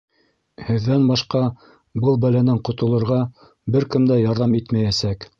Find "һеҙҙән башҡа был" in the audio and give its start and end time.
0.67-2.17